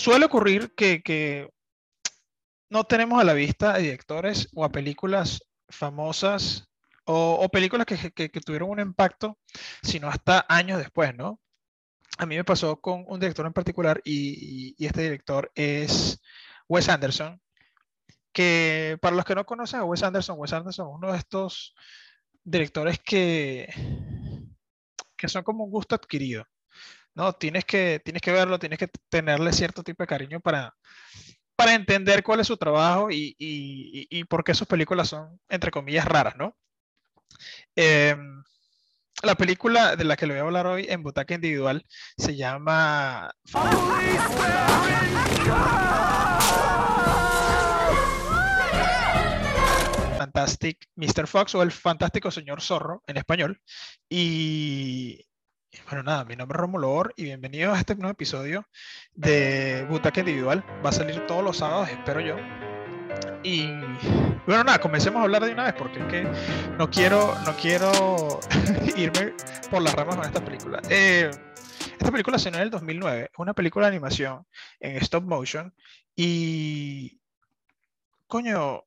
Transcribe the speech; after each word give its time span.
suele 0.00 0.24
ocurrir 0.24 0.72
que, 0.74 1.48
no 2.70 2.84
tenemos 2.84 3.20
a 3.20 3.24
la 3.24 3.34
vista 3.34 3.74
a 3.74 3.78
directores 3.78 4.48
o 4.54 4.64
a 4.64 4.70
películas 4.70 5.42
famosas 5.68 6.68
o, 7.04 7.48
películas 7.48 7.84
que, 7.86 8.28
tuvieron 8.44 8.70
un 8.70 8.80
impacto, 8.80 9.38
sino 9.82 10.08
hasta 10.08 10.46
años 10.48 10.78
después, 10.78 11.14
¿no? 11.16 11.40
A 12.18 12.26
mí 12.26 12.36
me 12.36 12.44
pasó 12.44 12.80
con 12.80 13.04
un 13.08 13.18
director 13.18 13.44
en 13.44 13.52
particular 13.52 14.00
y, 14.04 14.74
este 14.84 15.02
director 15.02 15.50
es 15.54 16.20
Wes 16.68 16.88
Anderson, 16.88 17.40
que 18.32 18.98
para 19.02 19.16
los 19.16 19.24
que 19.24 19.34
no 19.34 19.44
conocen 19.44 19.80
a 19.80 19.84
Wes 19.84 20.04
Anderson, 20.04 20.38
Wes 20.38 20.52
Anderson 20.52 20.86
es 20.86 20.94
uno 20.94 21.12
de 21.12 21.18
estos 21.18 21.74
directores 22.44 23.00
que, 23.00 23.68
que 25.16 25.28
son 25.28 25.42
como 25.42 25.64
un 25.64 25.70
gusto 25.70 25.96
adquirido. 25.96 26.46
¿No? 27.14 27.32
Tienes 27.34 27.64
que, 27.64 28.00
tienes 28.04 28.22
que 28.22 28.32
verlo, 28.32 28.58
tienes 28.58 28.78
que 28.78 28.88
tenerle 29.08 29.52
cierto 29.52 29.82
tipo 29.82 30.02
de 30.02 30.06
cariño 30.06 30.40
para, 30.40 30.74
para 31.56 31.74
entender 31.74 32.22
cuál 32.22 32.40
es 32.40 32.46
su 32.46 32.56
trabajo 32.56 33.10
y, 33.10 33.34
y, 33.38 34.06
y 34.10 34.24
por 34.24 34.44
qué 34.44 34.54
sus 34.54 34.66
películas 34.66 35.08
son, 35.08 35.40
entre 35.48 35.70
comillas, 35.70 36.06
raras, 36.06 36.36
¿no? 36.36 36.56
Em, 37.76 38.42
la 39.22 39.34
película 39.34 39.96
de 39.96 40.04
la 40.04 40.16
que 40.16 40.26
le 40.26 40.34
voy 40.34 40.40
a 40.40 40.44
hablar 40.44 40.66
hoy 40.66 40.86
en 40.88 41.02
Butaca 41.02 41.34
Individual 41.34 41.84
se 42.16 42.36
llama... 42.36 43.30
Fantastic 50.18 50.86
Mr. 50.96 51.26
Fox 51.26 51.54
o 51.54 51.62
el 51.62 51.72
fantástico 51.72 52.30
señor 52.30 52.60
zorro 52.60 53.02
en 53.06 53.16
español. 53.16 53.60
Y 54.08 55.24
bueno, 55.86 56.02
nada, 56.02 56.24
mi 56.24 56.36
nombre 56.36 56.56
es 56.56 56.60
Romulo 56.60 56.90
Or 56.90 57.12
y 57.16 57.24
bienvenidos 57.24 57.76
a 57.76 57.80
este 57.80 57.94
nuevo 57.94 58.12
episodio 58.12 58.66
de 59.14 59.86
Butaca 59.88 60.20
Individual. 60.20 60.64
Va 60.84 60.90
a 60.90 60.92
salir 60.92 61.26
todos 61.26 61.44
los 61.44 61.58
sábados, 61.58 61.88
espero 61.88 62.20
yo. 62.20 62.36
Y 63.42 63.68
bueno, 64.46 64.64
nada, 64.64 64.78
comencemos 64.80 65.20
a 65.20 65.24
hablar 65.24 65.44
de 65.44 65.52
una 65.52 65.64
vez 65.64 65.74
porque 65.74 66.00
es 66.00 66.06
que 66.06 66.22
no 66.76 66.90
quiero, 66.90 67.34
no 67.44 67.56
quiero 67.56 68.40
irme 68.96 69.34
por 69.70 69.82
las 69.82 69.94
ramas 69.94 70.16
con 70.16 70.26
esta 70.26 70.44
película. 70.44 70.80
Eh, 70.88 71.30
esta 71.92 72.10
película 72.10 72.38
se 72.38 72.48
en 72.48 72.56
el 72.56 72.70
2009, 72.70 73.30
es 73.32 73.38
una 73.38 73.54
película 73.54 73.86
de 73.86 73.96
animación 73.96 74.46
en 74.80 74.96
stop 74.96 75.24
motion 75.24 75.74
y 76.16 77.20
coño, 78.26 78.84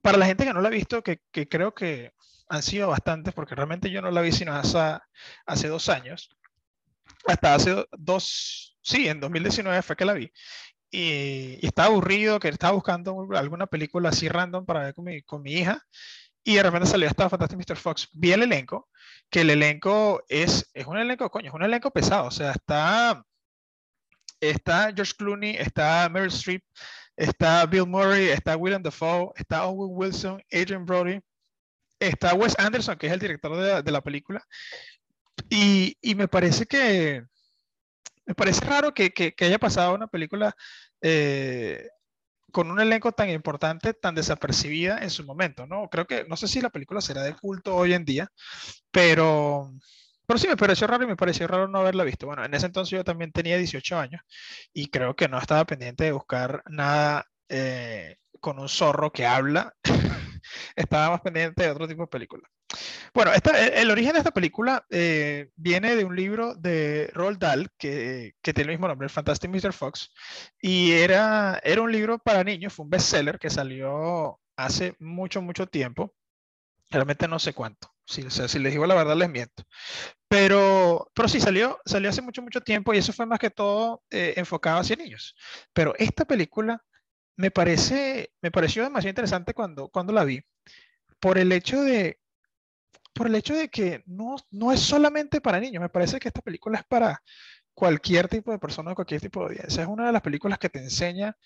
para 0.00 0.18
la 0.18 0.26
gente 0.26 0.44
que 0.44 0.52
no 0.52 0.60
la 0.60 0.68
ha 0.68 0.70
visto, 0.70 1.02
que, 1.02 1.20
creo 1.30 1.74
que 1.74 2.12
han 2.48 2.62
sido 2.62 2.88
bastantes, 2.88 3.34
porque 3.34 3.54
realmente 3.54 3.90
yo 3.90 4.02
no 4.02 4.10
la 4.10 4.20
vi 4.20 4.32
sino 4.32 4.54
hace, 4.54 4.98
hace 5.46 5.68
dos 5.68 5.88
años, 5.88 6.30
hasta 7.26 7.54
hace 7.54 7.86
dos, 7.98 8.76
sí, 8.82 9.08
en 9.08 9.20
2019 9.20 9.82
fue 9.82 9.96
que 9.96 10.04
la 10.04 10.14
vi, 10.14 10.32
y, 10.90 11.64
estaba 11.66 11.88
aburrido, 11.88 12.40
que 12.40 12.48
estaba 12.48 12.72
buscando 12.72 13.28
alguna 13.34 13.66
película 13.66 14.08
así 14.10 14.28
random 14.28 14.64
para 14.64 14.80
ver 14.80 14.94
con 14.94 15.04
mi, 15.04 15.22
con 15.22 15.42
mi 15.42 15.52
hija, 15.52 15.82
y 16.44 16.54
de 16.54 16.62
repente 16.62 16.86
salió 16.86 17.08
esta 17.08 17.28
Fantastic 17.28 17.58
Mr. 17.58 17.76
Fox. 17.76 18.08
Vi 18.12 18.32
el 18.32 18.42
elenco, 18.42 18.88
que 19.28 19.42
el 19.42 19.50
elenco 19.50 20.22
es, 20.28 20.70
es 20.72 20.86
un 20.86 20.96
elenco, 20.96 21.30
coño, 21.30 21.48
es 21.48 21.54
un 21.54 21.62
elenco 21.62 21.90
pesado, 21.90 22.26
o 22.26 22.30
sea, 22.30 22.52
está, 22.52 23.22
está 24.40 24.92
George 24.94 25.12
Clooney, 25.18 25.56
está 25.56 26.08
Meryl 26.08 26.28
Streep, 26.28 26.62
está 27.16 27.66
Bill 27.66 27.86
Murray, 27.86 28.28
está 28.28 28.56
William 28.56 28.82
Dafoe, 28.82 29.30
está 29.36 29.66
Owen 29.66 29.90
Wilson, 29.92 30.42
Adrian 30.50 30.86
Brody, 30.86 31.20
está 31.98 32.34
Wes 32.34 32.54
Anderson, 32.58 32.96
que 32.96 33.06
es 33.06 33.12
el 33.12 33.20
director 33.20 33.82
de, 33.84 33.92
la 33.92 34.00
película, 34.00 34.44
y, 35.48 35.96
y, 36.00 36.14
me 36.14 36.28
parece 36.28 36.66
que, 36.66 37.24
me 38.26 38.34
parece 38.34 38.64
raro 38.64 38.92
que, 38.92 39.10
que, 39.10 39.34
haya 39.44 39.58
pasado 39.58 39.94
una 39.94 40.06
película 40.06 40.54
eh, 41.00 41.88
con 42.52 42.70
un 42.70 42.80
elenco 42.80 43.12
tan 43.12 43.30
importante, 43.30 43.94
tan 43.94 44.14
desapercibida 44.14 44.98
en 44.98 45.10
su 45.10 45.24
momento, 45.24 45.66
¿no? 45.66 45.88
Creo 45.88 46.06
que, 46.06 46.24
no 46.24 46.36
sé 46.36 46.48
si 46.48 46.60
la 46.60 46.70
película 46.70 47.00
será 47.00 47.22
de 47.22 47.34
culto 47.34 47.76
hoy 47.76 47.94
en 47.94 48.04
día, 48.04 48.30
pero, 48.90 49.72
pero 50.26 50.38
sí 50.38 50.48
me 50.48 50.56
pareció 50.56 50.86
raro 50.86 51.04
y 51.04 51.08
me 51.08 51.16
pareció 51.16 51.46
raro 51.46 51.68
no 51.68 51.78
haberla 51.78 52.04
visto. 52.04 52.26
Bueno, 52.26 52.44
en 52.44 52.54
ese 52.54 52.66
entonces 52.66 52.90
yo 52.90 53.04
también 53.04 53.32
tenía 53.32 53.56
18 53.56 53.98
años 53.98 54.22
y 54.72 54.88
creo 54.88 55.14
que 55.14 55.28
no 55.28 55.38
estaba 55.38 55.64
pendiente 55.64 56.04
de 56.04 56.12
buscar 56.12 56.62
nada 56.68 57.26
eh, 57.48 58.16
con 58.40 58.58
un 58.58 58.68
zorro 58.68 59.12
que 59.12 59.26
habla. 59.26 59.74
estaba 60.76 61.10
más 61.10 61.20
pendiente 61.20 61.62
de 61.62 61.70
otro 61.70 61.88
tipo 61.88 62.02
de 62.02 62.08
película. 62.08 62.48
Bueno, 63.14 63.32
el 63.74 63.90
origen 63.90 64.12
de 64.12 64.18
esta 64.18 64.30
película 64.30 64.84
eh, 64.90 65.48
viene 65.56 65.96
de 65.96 66.04
un 66.04 66.14
libro 66.14 66.54
de 66.54 67.10
Roald 67.14 67.38
Dahl 67.38 67.70
que, 67.78 68.34
tiene 68.42 68.62
el 68.62 68.68
mismo 68.68 68.88
nombre, 68.88 69.06
el 69.06 69.10
Fantastic 69.10 69.50
Mr. 69.50 69.72
Fox, 69.72 70.12
y 70.60 70.92
era, 70.92 71.60
era 71.64 71.82
un 71.82 71.90
libro 71.90 72.18
para 72.18 72.44
niños, 72.44 72.74
fue 72.74 72.84
un 72.84 72.90
bestseller 72.90 73.38
que 73.38 73.50
salió 73.50 74.38
hace 74.56 74.94
mucho, 74.98 75.40
mucho 75.40 75.66
tiempo. 75.66 76.14
Realmente 76.90 77.28
no 77.28 77.38
sé 77.38 77.52
cuánto. 77.52 77.94
Si, 78.06 78.22
si 78.30 78.58
les 78.58 78.72
digo 78.72 78.86
la 78.86 78.94
verdad, 78.94 79.16
les 79.16 79.28
miento. 79.28 79.64
Pero, 80.28 81.10
pero 81.14 81.28
sí, 81.28 81.40
salió, 81.40 81.78
salió 81.84 82.10
hace 82.10 82.22
mucho, 82.22 82.42
mucho 82.42 82.60
tiempo 82.60 82.92
y 82.92 82.98
eso 82.98 83.12
fue 83.12 83.26
más 83.26 83.38
que 83.38 83.50
todo 83.50 84.02
eh, 84.10 84.34
enfocado 84.36 84.80
hacia 84.80 84.96
niños. 84.96 85.34
Pero 85.72 85.94
esta 85.98 86.24
película 86.24 86.82
me, 87.38 87.52
parece, 87.52 88.32
me 88.42 88.50
pareció 88.50 88.82
demasiado 88.82 89.10
interesante 89.10 89.54
cuando, 89.54 89.88
cuando 89.88 90.12
la 90.12 90.24
vi, 90.24 90.42
por 91.20 91.38
el 91.38 91.52
hecho 91.52 91.80
de, 91.80 92.18
por 93.14 93.28
el 93.28 93.36
hecho 93.36 93.54
de 93.54 93.68
que 93.68 94.02
no, 94.06 94.36
no 94.50 94.72
es 94.72 94.80
solamente 94.80 95.40
para 95.40 95.60
niños, 95.60 95.80
me 95.80 95.88
parece 95.88 96.18
que 96.18 96.28
esta 96.28 96.42
película 96.42 96.78
es 96.78 96.84
para 96.84 97.22
cualquier 97.74 98.26
tipo 98.26 98.50
de 98.50 98.58
persona, 98.58 98.94
cualquier 98.94 99.20
tipo 99.20 99.40
de 99.40 99.46
audiencia. 99.46 99.82
Es 99.82 99.88
una 99.88 100.06
de 100.06 100.12
las 100.12 100.22
películas 100.22 100.58
que 100.58 100.68
te 100.68 100.80
enseña, 100.80 101.36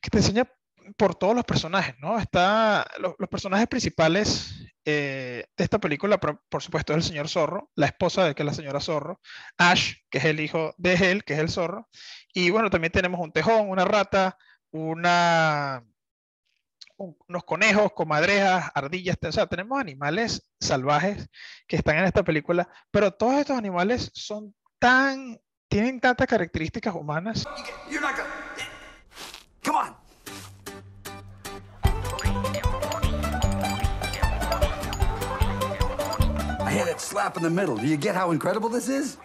que 0.00 0.08
te 0.08 0.18
enseña 0.18 0.50
por 0.96 1.14
todos 1.14 1.34
los 1.34 1.44
personajes, 1.44 1.94
¿no? 1.98 2.18
Está, 2.18 2.86
los, 2.98 3.16
personajes 3.28 3.68
principales 3.68 4.54
eh, 4.86 5.44
de 5.56 5.64
esta 5.64 5.78
película, 5.78 6.18
por, 6.18 6.42
por, 6.48 6.62
supuesto, 6.62 6.94
es 6.94 6.98
el 6.98 7.02
señor 7.02 7.28
Zorro, 7.28 7.70
la 7.74 7.86
esposa 7.86 8.24
de 8.24 8.34
que 8.34 8.42
es 8.42 8.46
la 8.46 8.54
señora 8.54 8.80
Zorro, 8.80 9.20
Ash, 9.58 9.96
que 10.08 10.18
es 10.18 10.24
el 10.24 10.40
hijo 10.40 10.74
de 10.78 10.94
él, 11.10 11.24
que 11.24 11.34
es 11.34 11.40
el 11.40 11.50
Zorro, 11.50 11.88
y 12.36 12.50
bueno, 12.50 12.68
también 12.68 12.92
tenemos 12.92 13.18
un 13.18 13.32
tejón, 13.32 13.70
una 13.70 13.86
rata, 13.86 14.36
una, 14.70 15.82
unos 16.98 17.44
conejos, 17.44 17.94
comadrejas, 17.94 18.70
ardillas, 18.74 19.16
o 19.26 19.32
sea, 19.32 19.46
tenemos 19.46 19.80
animales 19.80 20.46
salvajes 20.60 21.30
que 21.66 21.76
están 21.76 21.96
en 21.96 22.04
esta 22.04 22.22
película, 22.24 22.68
pero 22.90 23.10
todos 23.10 23.36
estos 23.36 23.56
animales 23.56 24.10
son 24.12 24.54
tan, 24.78 25.40
tienen 25.66 25.98
tantas 25.98 26.26
características 26.26 26.94
humanas. 26.94 27.46
Slap 36.98 37.36
in 37.36 37.42
the 37.42 37.50
middle. 37.50 37.76
Do 37.76 37.86
you 37.86 37.96
get 37.96 38.14
how 38.14 38.32
incredible 38.32 38.68
this 38.68 38.88
is? 38.88 39.18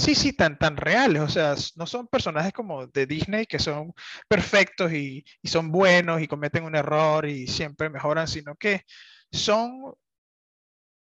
Sí, 0.00 0.14
sí, 0.14 0.32
tan, 0.32 0.58
tan 0.58 0.78
reales, 0.78 1.20
o 1.20 1.28
sea, 1.28 1.54
no 1.76 1.86
son 1.86 2.08
personajes 2.08 2.54
como 2.54 2.86
de 2.86 3.04
Disney 3.06 3.44
que 3.44 3.58
son 3.58 3.92
perfectos 4.28 4.90
y, 4.94 5.24
son 5.44 5.70
buenos 5.70 6.22
y 6.22 6.26
cometen 6.26 6.64
un 6.64 6.74
error 6.74 7.26
y 7.26 7.46
siempre 7.46 7.90
mejoran, 7.90 8.26
sino 8.26 8.54
que 8.56 8.86
son, 9.30 9.94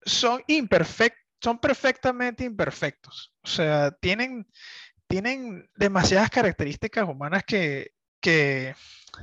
son 0.03 0.43
imperfectos, 0.47 1.21
son 1.43 1.59
perfectamente 1.59 2.45
imperfectos, 2.45 3.35
o 3.43 3.49
sea, 3.49 3.91
tienen, 4.01 4.47
tienen 5.07 5.69
demasiadas 5.77 6.31
características 6.31 7.07
humanas 7.07 7.45
que, 7.45 7.91
que 8.21 8.75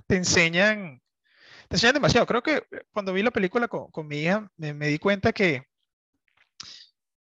te 0.07 0.17
enseñan, 0.17 1.01
te 1.67 1.77
enseñan 1.77 1.95
demasiado. 1.95 2.27
Creo 2.27 2.43
que 2.43 2.63
cuando 2.91 3.13
vi 3.13 3.23
la 3.23 3.31
película 3.31 3.67
con, 3.67 4.07
mi 4.07 4.19
hija 4.21 4.51
me, 4.57 4.73
me 4.73 4.87
di 4.87 4.99
cuenta 4.99 5.33
que 5.33 5.63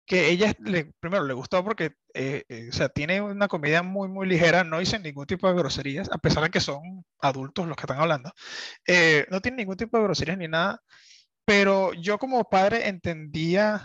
que 0.08 0.30
ella 0.30 0.54
le, 0.60 0.86
primero 1.00 1.24
le 1.24 1.34
gustó 1.34 1.62
porque, 1.62 1.92
eh, 2.14 2.44
eh, 2.48 2.68
o 2.70 2.72
sea, 2.72 2.88
tiene 2.88 3.20
una 3.20 3.46
comedia 3.46 3.82
muy, 3.82 4.08
muy 4.08 4.26
ligera, 4.26 4.64
no 4.64 4.78
dice 4.78 4.98
ningún 4.98 5.26
tipo 5.26 5.46
de 5.48 5.54
groserías, 5.54 6.10
a 6.10 6.16
pesar 6.16 6.42
de 6.44 6.50
que 6.50 6.60
son 6.60 7.04
adultos 7.20 7.66
los 7.68 7.76
que 7.76 7.82
están 7.82 8.00
hablando. 8.00 8.32
Eh, 8.86 9.26
no 9.30 9.40
tiene 9.40 9.58
ningún 9.58 9.76
tipo 9.76 9.98
de 9.98 10.04
groserías 10.04 10.38
ni 10.38 10.48
nada, 10.48 10.82
pero 11.44 11.92
yo 11.92 12.18
como 12.18 12.48
padre 12.48 12.88
entendía 12.88 13.84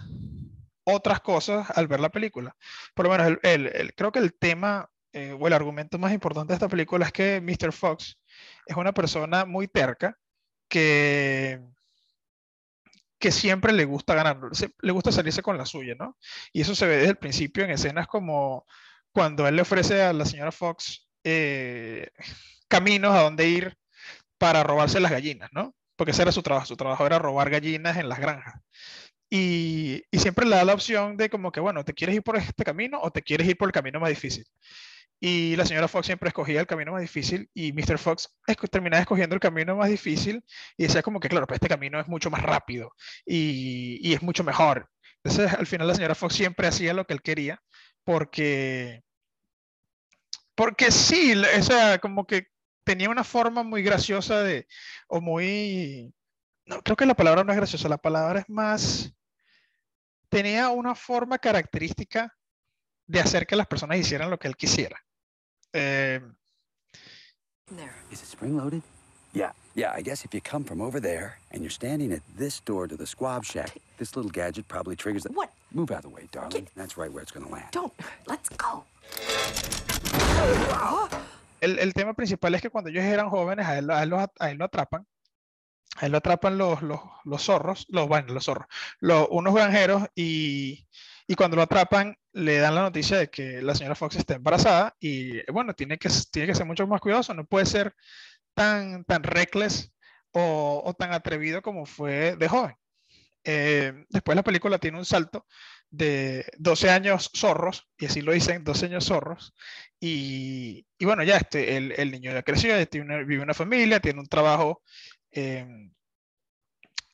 otras 0.85 1.19
cosas 1.19 1.69
al 1.71 1.87
ver 1.87 1.99
la 1.99 2.09
película. 2.09 2.55
Por 2.95 3.05
lo 3.05 3.11
menos, 3.11 3.37
el, 3.43 3.67
el, 3.67 3.93
creo 3.93 4.11
que 4.13 4.19
el 4.19 4.33
tema 4.33 4.89
o 5.39 5.47
el 5.47 5.53
argumento 5.53 5.99
más 5.99 6.11
importante 6.13 6.53
de 6.53 6.55
esta 6.55 6.69
película 6.69 7.05
es 7.05 7.11
que 7.11 7.39
Mr. 7.41 7.71
Fox 7.71 8.17
es 8.65 8.75
una 8.75 8.93
persona 8.93 9.45
muy 9.45 9.67
terca 9.67 10.17
que 10.69 11.61
que 13.23 13.31
siempre 13.31 13.71
le 13.71 13.85
gusta 13.85 14.15
ganar, 14.15 14.37
le 14.81 14.91
gusta 14.91 15.09
salirse 15.09 15.41
con 15.41 15.57
la 15.57 15.65
suya, 15.65 15.95
¿no? 15.97 16.17
Y 16.51 16.59
eso 16.59 16.75
se 16.75 16.85
ve 16.85 16.97
desde 16.97 17.11
el 17.11 17.17
principio 17.17 17.63
en 17.63 17.71
escenas 17.71 18.05
como 18.05 18.65
cuando 19.13 19.47
él 19.47 19.55
le 19.55 19.61
ofrece 19.61 20.01
a 20.01 20.11
la 20.11 20.25
señora 20.25 20.51
Fox 20.51 21.07
eh, 21.23 22.09
caminos 22.67 23.13
a 23.15 23.21
donde 23.21 23.47
ir 23.47 23.77
para 24.37 24.61
robarse 24.63 24.99
las 24.99 25.09
gallinas, 25.09 25.49
¿no? 25.53 25.73
Porque 25.95 26.11
ese 26.11 26.23
era 26.23 26.33
su 26.33 26.43
trabajo, 26.43 26.65
su 26.65 26.75
trabajo 26.75 27.05
era 27.05 27.17
robar 27.17 27.49
gallinas 27.49 27.95
en 27.95 28.09
las 28.09 28.19
granjas. 28.19 28.55
y, 29.29 30.03
y, 30.11 30.19
siempre 30.19 30.45
le 30.45 30.57
da 30.57 30.65
la 30.65 30.73
opción 30.73 31.15
de 31.15 31.29
como 31.29 31.53
que, 31.53 31.61
bueno, 31.61 31.85
¿te 31.85 31.93
quieres 31.93 32.17
ir 32.17 32.23
por 32.23 32.35
este 32.35 32.65
camino 32.65 32.99
o 33.01 33.09
te 33.11 33.21
quieres 33.21 33.47
ir 33.47 33.57
por 33.57 33.69
el 33.69 33.73
camino 33.73 34.01
más 34.01 34.09
difícil? 34.09 34.45
Y 35.25 35.55
la 35.55 35.65
señora 35.65 35.87
Fox 35.87 36.07
siempre 36.07 36.27
escogía 36.27 36.59
el 36.59 36.67
camino 36.67 36.91
más 36.91 36.99
difícil 36.99 37.49
y 37.53 37.71
Mr. 37.71 37.97
Fox 37.97 38.35
terminaba 38.69 38.99
escogiendo 38.99 39.35
el 39.35 39.39
camino 39.39 39.73
más 39.77 39.87
difícil 39.87 40.43
y 40.75 40.83
decía 40.83 41.01
como 41.01 41.21
que, 41.21 41.29
claro, 41.29 41.47
pues 41.47 41.55
este 41.61 41.69
camino 41.69 41.97
es 41.97 42.09
mucho 42.09 42.29
más 42.29 42.41
rápido 42.43 42.91
y, 43.25 44.05
y 44.05 44.13
es 44.15 44.21
mucho 44.21 44.43
mejor. 44.43 44.89
Entonces, 45.23 45.53
al 45.53 45.65
final 45.65 45.87
la 45.87 45.95
señora 45.95 46.13
Fox 46.13 46.35
siempre 46.35 46.67
hacía 46.67 46.93
lo 46.93 47.05
que 47.07 47.13
él 47.13 47.21
quería 47.21 47.63
porque, 48.03 49.01
porque 50.55 50.91
sí, 50.91 51.33
o 51.33 51.63
sea, 51.63 51.99
como 51.99 52.27
que 52.27 52.47
tenía 52.83 53.09
una 53.09 53.23
forma 53.23 53.63
muy 53.63 53.81
graciosa 53.81 54.43
de, 54.43 54.67
o 55.07 55.21
muy, 55.21 56.13
no, 56.65 56.81
creo 56.81 56.97
que 56.97 57.05
la 57.05 57.15
palabra 57.15 57.45
no 57.45 57.53
es 57.53 57.57
graciosa, 57.57 57.87
la 57.87 57.97
palabra 57.97 58.41
es 58.41 58.49
más, 58.49 59.13
tenía 60.27 60.67
una 60.67 60.95
forma 60.95 61.37
característica 61.37 62.35
de 63.07 63.21
hacer 63.21 63.47
que 63.47 63.55
las 63.55 63.67
personas 63.67 63.99
hicieran 63.99 64.29
lo 64.29 64.37
que 64.37 64.49
él 64.49 64.57
quisiera. 64.57 65.01
Eh, 65.73 66.19
there. 67.71 67.95
Is 68.11 68.21
it 68.21 68.27
spring 68.27 68.55
loaded? 68.55 68.83
Yeah, 69.33 69.51
yeah, 69.73 69.91
I 69.95 70.01
guess 70.01 70.23
if 70.23 70.33
you 70.33 70.41
come 70.41 70.63
from 70.63 70.79
over 70.79 70.99
there 70.99 71.39
and 71.51 71.63
you're 71.63 71.71
standing 71.71 72.11
at 72.11 72.21
this 72.37 72.59
door 72.59 72.87
to 72.87 72.95
the 72.95 73.07
squab 73.07 73.43
shack, 73.43 73.75
this 73.97 74.15
little 74.15 74.29
gadget 74.29 74.67
probably 74.67 74.95
triggers 74.95 75.23
the. 75.23 75.31
What? 75.31 75.51
Move 75.71 75.89
out 75.89 75.97
of 75.97 76.03
the 76.03 76.09
way, 76.09 76.27
darling. 76.31 76.51
Get... 76.51 76.67
That's 76.75 76.95
right 76.95 77.11
where 77.11 77.23
it's 77.23 77.31
going 77.31 77.47
to 77.47 77.51
land. 77.51 77.65
Don't. 77.71 77.91
Let's 78.27 78.49
go. 78.49 78.83
El, 81.61 81.79
el, 81.79 81.93
tema 81.93 82.13
principal 82.13 82.53
es 82.55 82.61
que 82.61 82.69
cuando 82.69 82.89
ellos 82.89 83.05
eran 83.05 83.29
jóvenes, 83.29 83.65
a 83.65 83.77
él, 83.77 83.89
a 83.89 84.03
él, 84.03 84.09
lo, 84.09 84.19
a 84.19 84.51
él 84.51 84.57
lo 84.57 84.65
atrapan. 84.65 85.07
A 85.95 86.07
él 86.07 86.11
lo 86.11 86.17
atrapan 86.17 86.57
los, 86.57 86.81
los, 86.81 86.99
los 87.23 87.41
zorros, 87.41 87.85
los, 87.87 88.05
bueno, 88.05 88.33
los 88.33 88.43
zorros, 88.43 88.67
los, 88.99 89.29
unos 89.31 89.55
granjeros 89.55 90.03
y, 90.13 90.85
y 91.25 91.35
cuando 91.35 91.55
lo 91.55 91.61
atrapan 91.61 92.17
le 92.33 92.57
dan 92.57 92.75
la 92.75 92.81
noticia 92.81 93.17
de 93.17 93.29
que 93.29 93.61
la 93.61 93.75
señora 93.75 93.95
Fox 93.95 94.15
está 94.15 94.35
embarazada 94.35 94.95
y 94.99 95.49
bueno, 95.51 95.73
tiene 95.75 95.97
que, 95.97 96.09
tiene 96.31 96.47
que 96.47 96.55
ser 96.55 96.65
mucho 96.65 96.87
más 96.87 97.01
cuidadoso, 97.01 97.33
no 97.33 97.45
puede 97.45 97.65
ser 97.65 97.95
tan, 98.53 99.05
tan 99.05 99.23
reckless 99.23 99.93
o, 100.31 100.95
tan 100.97 101.13
atrevido 101.13 101.61
como 101.61 101.85
fue 101.85 102.35
de 102.35 102.47
joven. 102.47 102.75
Eh, 103.43 104.05
después 104.09 104.35
la 104.35 104.43
película 104.43 104.79
tiene 104.79 104.97
un 104.97 105.05
salto 105.05 105.45
de 105.89 106.45
12 106.57 106.89
años 106.89 107.29
zorros, 107.35 107.87
y 107.97 108.07
así 108.07 108.21
lo 108.21 108.31
dicen, 108.31 108.63
12 108.63 108.87
años 108.87 109.05
zorros, 109.05 109.53
y, 109.99 110.87
y 110.97 111.05
bueno, 111.05 111.23
ya 111.23 111.37
este, 111.37 111.77
el, 111.77 111.91
el, 111.97 112.11
niño 112.11 112.33
ya 112.33 112.41
creció, 112.41 112.75
ya 112.75 112.85
tiene 112.87 113.05
una, 113.05 113.23
vive 113.23 113.43
una 113.43 113.53
familia, 113.53 113.99
tiene 113.99 114.19
un 114.19 114.27
trabajo, 114.27 114.81
eh, 115.31 115.67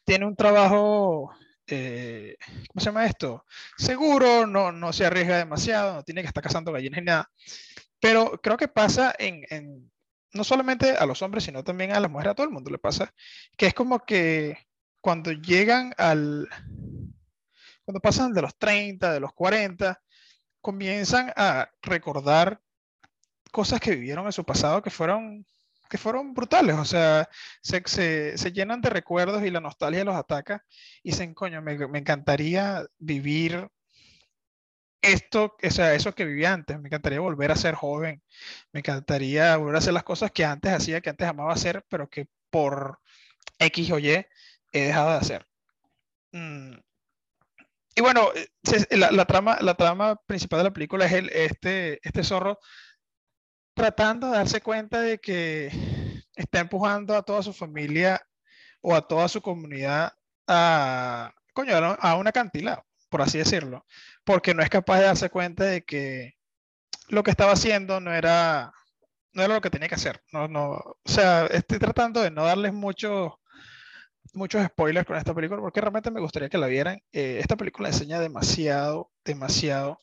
tiene 0.06 0.26
un 0.26 0.36
trabajo, 0.36 1.32
eh, 1.72 2.38
¿cómo 2.68 2.82
se 2.82 2.86
llama 2.86 3.06
esto? 3.06 3.46
Seguro, 3.78 4.48
no, 4.48 4.72
no 4.72 4.94
se 4.94 5.06
arriesga 5.06 5.38
demasiado, 5.38 5.96
no 5.96 6.04
tiene 6.04 6.22
que 6.22 6.28
estar 6.28 6.44
cazando 6.44 6.72
gallinas 6.72 7.00
ni 7.00 7.06
nada, 7.06 7.32
pero 8.00 8.40
creo 8.42 8.58
que 8.58 8.68
pasa 8.68 9.14
en, 9.18 9.44
en 9.50 9.92
no 10.34 10.44
solamente 10.44 10.92
a 10.92 11.06
los 11.06 11.22
hombres, 11.22 11.44
sino 11.44 11.64
también 11.64 11.92
a 11.92 12.00
las 12.00 12.12
mujeres, 12.12 12.32
a 12.32 12.36
todo 12.36 12.48
el 12.48 12.54
mundo 12.54 12.70
le 12.70 12.78
pasa, 12.78 13.14
que 13.58 13.68
es 13.68 13.74
como 13.74 14.00
que 14.00 14.58
cuando 15.02 15.32
llegan 15.32 15.94
al, 15.98 16.48
cuando 17.86 18.00
pasan 18.02 18.34
de 18.34 18.42
los 18.42 18.56
30, 18.58 19.14
de 19.14 19.20
los 19.20 19.34
40, 19.34 20.02
comienzan 20.62 21.32
a 21.36 21.70
recordar 21.82 22.62
cosas 23.52 23.80
que 23.80 23.96
vivieron 23.96 24.26
en 24.26 24.32
su 24.32 24.44
pasado 24.46 24.82
que 24.82 24.90
fueron, 24.90 25.46
que 25.90 25.98
fueron 25.98 26.34
brutales, 26.34 26.76
o 26.78 26.86
sea, 26.86 27.28
se, 27.62 27.82
se, 27.86 28.38
se 28.38 28.52
llenan 28.52 28.82
de 28.82 28.90
recuerdos 28.90 29.44
y 29.44 29.50
la 29.50 29.60
nostalgia 29.60 30.06
los 30.06 30.16
ataca 30.16 30.64
y 31.04 31.12
dicen, 31.12 31.34
coño, 31.34 31.62
me, 31.62 31.78
me 31.88 32.00
encantaría 32.00 32.86
vivir 33.00 33.70
esto, 35.02 35.56
o 35.62 35.72
sea, 35.72 35.94
eso 35.94 36.14
que 36.14 36.26
vivía 36.26 36.54
antes, 36.54 36.80
me 36.80 36.88
encantaría 36.88 37.20
volver 37.20 37.52
a 37.52 37.56
ser 37.56 37.76
joven, 37.76 38.22
me 38.72 38.80
encantaría 38.82 39.56
volver 39.58 39.76
a 39.76 39.80
hacer 39.80 39.94
las 39.94 40.04
cosas 40.04 40.32
que 40.32 40.46
antes 40.46 40.72
hacía, 40.74 41.02
que 41.02 41.10
antes 41.10 41.28
amaba 41.28 41.54
hacer, 41.54 41.86
pero 41.90 42.10
que 42.10 42.28
por 42.50 43.00
X 43.60 43.92
o 43.92 44.00
Y 44.00 44.10
he 44.10 44.28
dejado 44.74 45.12
de 45.12 45.18
hacer. 45.18 45.48
Mm. 46.32 46.74
Y 47.96 48.02
bueno, 48.02 48.30
eh, 48.36 48.48
la, 48.92 49.26
trama, 49.26 49.58
la 49.62 49.76
trama 49.76 50.16
principal 50.26 50.60
de 50.60 50.64
la 50.66 50.74
película 50.74 51.06
es 51.06 51.14
el, 51.14 51.30
este, 51.30 52.00
este 52.08 52.24
zorro 52.24 52.60
tratando 53.80 54.28
de 54.28 54.38
darse 54.38 54.62
cuenta 54.62 55.02
de 55.02 55.20
que 55.20 55.72
está 56.36 56.60
empujando 56.60 57.16
a 57.16 57.24
toda 57.24 57.42
su 57.42 57.54
familia 57.54 58.22
o 58.82 58.94
a 58.94 59.08
toda 59.08 59.28
su 59.28 59.42
comunidad 59.42 60.14
a, 60.48 61.34
coño, 61.54 61.76
a 61.76 62.16
un 62.16 62.28
acantilado 62.28 62.84
por 63.10 63.22
así 63.22 63.40
decirlo, 63.40 63.86
porque 64.24 64.54
no 64.54 64.62
es 64.62 64.70
capaz 64.70 65.00
de 65.00 65.06
darse 65.06 65.30
cuenta 65.30 65.66
de 65.66 65.84
que 65.84 66.36
lo 67.10 67.24
que 67.24 67.32
estaba 67.32 67.54
haciendo 67.54 68.00
no 68.00 68.14
era, 68.14 68.72
no 69.34 69.44
era 69.44 69.56
lo 69.56 69.62
que 69.62 69.72
tenía 69.72 69.90
que 69.90 69.96
hacer. 69.96 70.22
No, 70.32 70.48
no, 70.48 70.74
o 70.74 71.00
sea, 71.06 71.48
estoy 71.48 71.80
tratando 71.80 72.22
de 72.22 72.32
no 72.32 72.46
darles 72.46 72.74
muchos 72.74 73.34
muchos 74.34 74.64
spoilers 74.64 75.08
con 75.08 75.18
esta 75.18 75.34
película 75.34 75.60
porque 75.60 75.82
realmente 75.82 76.12
me 76.12 76.20
gustaría 76.20 76.50
que 76.50 76.60
la 76.60 76.68
vieran. 76.68 77.02
Eh, 77.12 77.38
esta 77.40 77.56
película 77.56 77.90
enseña 77.90 78.20
demasiado, 78.20 79.12
demasiado, 79.26 80.00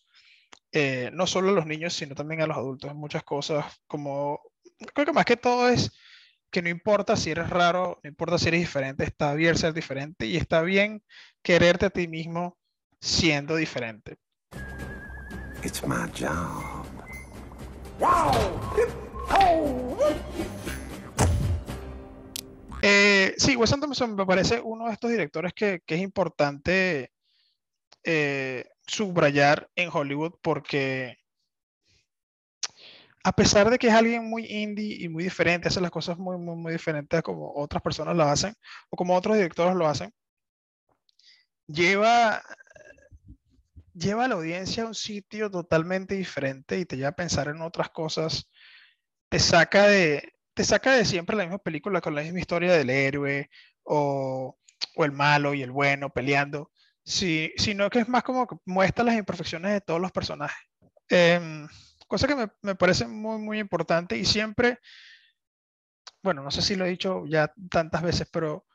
eh, 0.72 1.10
no 1.12 1.26
solo 1.26 1.50
a 1.50 1.52
los 1.52 1.66
niños, 1.66 1.94
sino 1.94 2.14
también 2.14 2.42
a 2.42 2.46
los 2.46 2.56
adultos. 2.56 2.94
Muchas 2.94 3.22
cosas 3.22 3.64
como, 3.86 4.40
creo 4.94 5.06
que 5.06 5.12
más 5.12 5.24
que 5.24 5.36
todo 5.36 5.68
es 5.68 5.92
que 6.50 6.62
no 6.62 6.68
importa 6.68 7.16
si 7.16 7.30
eres 7.30 7.50
raro, 7.50 8.00
no 8.02 8.08
importa 8.08 8.38
si 8.38 8.48
eres 8.48 8.60
diferente, 8.60 9.04
está 9.04 9.34
bien 9.34 9.56
ser 9.56 9.72
diferente 9.74 10.26
y 10.26 10.36
está 10.36 10.62
bien 10.62 11.02
quererte 11.42 11.86
a 11.86 11.90
ti 11.90 12.08
mismo 12.08 12.56
siendo 13.00 13.56
diferente. 13.56 14.16
It's 15.62 15.82
my 15.86 16.08
job. 16.18 16.86
Eh, 22.82 23.34
sí, 23.36 23.56
Wes 23.56 23.72
Anderson 23.72 24.14
me 24.14 24.24
parece 24.24 24.60
uno 24.62 24.86
de 24.86 24.92
estos 24.92 25.10
directores 25.10 25.52
que, 25.52 25.82
que 25.84 25.96
es 25.96 26.00
importante 26.02 27.10
eh, 28.04 28.64
subrayar 28.86 29.70
en 29.76 29.90
Hollywood 29.92 30.34
porque 30.42 31.18
a 33.24 33.32
pesar 33.32 33.70
de 33.70 33.78
que 33.78 33.88
es 33.88 33.92
alguien 33.92 34.30
muy 34.30 34.46
indie 34.46 34.98
y 35.00 35.08
muy 35.08 35.24
diferente, 35.24 35.66
hace 35.66 35.80
las 35.80 35.90
cosas 35.90 36.16
muy, 36.16 36.38
muy, 36.38 36.54
muy 36.54 36.72
diferentes 36.72 37.22
como 37.22 37.52
otras 37.56 37.82
personas 37.82 38.16
lo 38.16 38.22
hacen 38.22 38.54
o 38.88 38.96
como 38.96 39.16
otros 39.16 39.36
directores 39.36 39.74
lo 39.74 39.88
hacen, 39.88 40.14
lleva 41.66 42.40
lleva 43.96 44.26
a 44.26 44.28
la 44.28 44.34
audiencia 44.34 44.82
a 44.82 44.86
un 44.86 44.94
sitio 44.94 45.50
totalmente 45.50 46.14
diferente 46.14 46.78
y 46.78 46.84
te 46.84 46.96
lleva 46.96 47.08
a 47.08 47.16
pensar 47.16 47.48
en 47.48 47.62
otras 47.62 47.90
cosas, 47.90 48.48
te 49.28 49.38
saca 49.38 49.88
de, 49.88 50.34
te 50.54 50.64
saca 50.64 50.92
de 50.92 51.04
siempre 51.04 51.36
la 51.36 51.44
misma 51.44 51.58
película 51.58 52.00
con 52.00 52.14
la 52.14 52.22
misma 52.22 52.40
historia 52.40 52.72
del 52.74 52.90
héroe 52.90 53.50
o, 53.82 54.58
o 54.96 55.04
el 55.04 55.12
malo 55.12 55.54
y 55.54 55.62
el 55.62 55.70
bueno 55.70 56.10
peleando, 56.10 56.70
sí, 57.06 57.52
sino 57.56 57.88
que 57.88 58.00
es 58.00 58.08
más 58.08 58.22
como 58.22 58.46
que 58.46 58.56
muestra 58.66 59.04
las 59.04 59.16
imperfecciones 59.16 59.72
de 59.72 59.80
todos 59.80 60.00
los 60.00 60.12
personajes. 60.12 60.68
Eh, 61.08 61.66
cosa 62.06 62.26
que 62.26 62.36
me, 62.36 62.48
me, 62.62 62.74
parece 62.74 63.06
muy, 63.06 63.38
muy 63.38 63.58
importante 63.58 64.18
y 64.18 64.24
siempre, 64.26 64.80
bueno, 66.22 66.42
no 66.42 66.50
sé 66.50 66.60
si 66.60 66.76
lo 66.76 66.84
he 66.84 66.90
dicho 66.90 67.24
ya 67.26 67.52
tantas 67.70 68.02
veces, 68.02 68.28
pero 68.30 68.66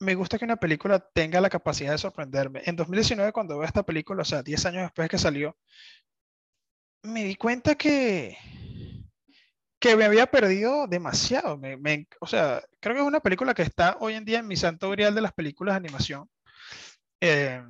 me 0.00 0.14
gusta 0.14 0.38
que 0.38 0.44
una 0.44 0.56
película 0.56 0.98
tenga 0.98 1.40
la 1.40 1.50
capacidad 1.50 1.92
de 1.92 1.98
sorprenderme. 1.98 2.62
En 2.64 2.76
2019, 2.76 3.32
cuando 3.32 3.58
veo 3.58 3.66
esta 3.66 3.84
película, 3.84 4.22
o 4.22 4.24
sea, 4.24 4.42
10 4.42 4.66
años 4.66 4.82
después 4.82 5.08
que 5.08 5.18
salió, 5.18 5.56
me 7.02 7.24
di 7.24 7.36
cuenta 7.36 7.74
que, 7.74 8.36
que 9.78 9.96
me 9.96 10.04
había 10.04 10.26
perdido 10.26 10.86
demasiado. 10.86 11.58
Me, 11.58 11.76
me, 11.76 12.06
o 12.20 12.26
sea, 12.26 12.62
creo 12.80 12.94
que 12.94 13.02
es 13.02 13.06
una 13.06 13.20
película 13.20 13.54
que 13.54 13.62
está 13.62 13.96
hoy 14.00 14.14
en 14.14 14.24
día 14.24 14.38
en 14.38 14.48
mi 14.48 14.56
santo 14.56 14.90
grial 14.90 15.14
de 15.14 15.20
las 15.20 15.32
películas 15.32 15.74
de 15.74 15.78
animación. 15.78 16.28
Eh, 17.20 17.62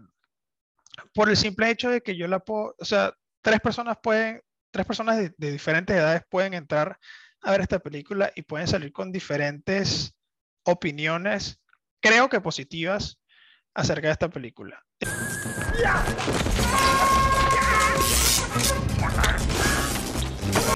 por 1.15 1.29
el 1.29 1.37
simple 1.37 1.71
hecho 1.71 1.91
de 1.91 2.03
que 2.03 2.17
yo 2.17 2.29
la 2.29 2.41
puedo, 2.41 2.75
o 2.79 2.85
sea, 2.85 3.15
tres 3.43 3.61
personas 3.61 3.99
pueden, 4.03 4.43
tres 4.71 4.87
personas 4.87 5.19
de, 5.19 5.35
de 5.37 5.53
diferentes 5.53 5.97
edades 5.97 6.23
pueden 6.29 6.55
entrar 6.55 6.99
a 7.43 7.51
ver 7.53 7.63
esta 7.63 7.79
película 7.79 8.31
y 8.35 8.43
pueden 8.43 8.69
salir 8.69 8.93
con 8.93 9.11
diferentes 9.13 10.15
opiniones 10.65 11.61
creo 12.01 12.29
que 12.29 12.41
positivas 12.41 13.19
acerca 13.75 14.09
de 14.09 14.13
esta 14.13 14.29
película. 14.29 14.85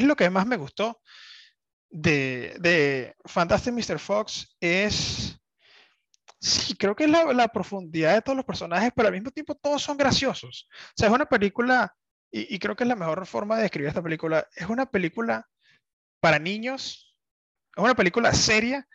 Lo 0.01 0.17
que 0.17 0.31
más 0.31 0.47
me 0.47 0.57
gustó 0.57 1.01
de, 1.91 2.57
de 2.61 3.17
Fantastic 3.25 3.73
Mr. 3.73 3.99
Fox 3.99 4.57
es, 4.61 5.24
sí, 6.45 6.75
creo 6.75 6.95
que 6.95 7.05
es 7.05 7.11
la, 7.11 7.25
la, 7.33 7.49
profundidad 7.49 8.15
de 8.15 8.23
todos 8.23 8.37
los 8.37 8.45
personajes, 8.45 8.93
pero 8.95 9.09
al 9.09 9.15
mismo 9.15 9.31
tiempo 9.31 9.55
todos 9.55 9.83
son 9.83 9.97
graciosos. 9.97 10.69
O 10.71 10.93
sea, 10.97 11.09
es 11.09 11.15
una 11.15 11.27
película, 11.27 11.95
y, 12.31 12.55
y 12.55 12.59
creo 12.59 12.77
que 12.77 12.85
es 12.85 12.89
la 12.89 12.97
mejor 12.97 13.27
forma 13.27 13.57
de 13.57 13.63
describir 13.63 13.89
esta 13.89 14.03
película, 14.03 14.47
es 14.55 14.69
una 14.69 14.87
película 14.87 15.49
para 16.21 16.39
niños, 16.39 17.17
es 17.77 17.83
una 17.83 17.95
película 17.95 18.33
seria 18.33 18.87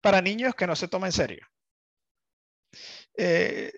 para 0.00 0.20
niños 0.22 0.54
que 0.54 0.66
no 0.66 0.76
se 0.76 0.88
toma 0.88 1.06
en 1.06 1.12
serio. 1.12 1.46
Eh, 3.16 3.72